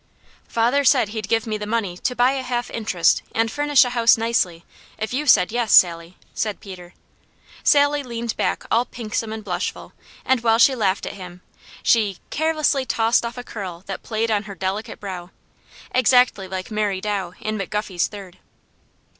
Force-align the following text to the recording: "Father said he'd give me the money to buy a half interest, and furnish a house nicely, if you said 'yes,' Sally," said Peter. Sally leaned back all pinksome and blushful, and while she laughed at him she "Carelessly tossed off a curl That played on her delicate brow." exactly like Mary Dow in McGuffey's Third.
"Father 0.47 0.83
said 0.83 1.09
he'd 1.09 1.27
give 1.29 1.45
me 1.45 1.59
the 1.59 1.67
money 1.67 1.95
to 1.95 2.15
buy 2.15 2.31
a 2.31 2.41
half 2.41 2.71
interest, 2.71 3.21
and 3.35 3.51
furnish 3.51 3.85
a 3.85 3.91
house 3.91 4.17
nicely, 4.17 4.65
if 4.97 5.13
you 5.13 5.27
said 5.27 5.51
'yes,' 5.51 5.71
Sally," 5.75 6.17
said 6.33 6.59
Peter. 6.59 6.95
Sally 7.63 8.01
leaned 8.01 8.35
back 8.35 8.63
all 8.71 8.83
pinksome 8.83 9.31
and 9.31 9.43
blushful, 9.43 9.93
and 10.25 10.41
while 10.41 10.57
she 10.57 10.73
laughed 10.73 11.05
at 11.05 11.13
him 11.13 11.41
she 11.83 12.17
"Carelessly 12.31 12.83
tossed 12.83 13.23
off 13.23 13.37
a 13.37 13.43
curl 13.43 13.83
That 13.85 14.01
played 14.01 14.31
on 14.31 14.45
her 14.45 14.55
delicate 14.55 14.99
brow." 14.99 15.29
exactly 15.93 16.47
like 16.47 16.71
Mary 16.71 16.99
Dow 16.99 17.33
in 17.39 17.55
McGuffey's 17.59 18.07
Third. 18.07 18.39